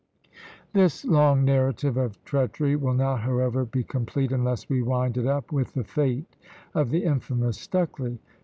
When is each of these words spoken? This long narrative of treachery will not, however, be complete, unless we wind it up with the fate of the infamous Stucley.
This 0.73 1.05
long 1.05 1.45
narrative 1.45 1.95
of 1.95 2.25
treachery 2.25 2.75
will 2.75 2.95
not, 2.95 3.19
however, 3.19 3.65
be 3.65 3.83
complete, 3.83 4.31
unless 4.31 4.67
we 4.67 4.81
wind 4.81 5.15
it 5.15 5.27
up 5.27 5.51
with 5.51 5.75
the 5.75 5.83
fate 5.83 6.35
of 6.73 6.89
the 6.89 7.03
infamous 7.03 7.59
Stucley. 7.59 8.17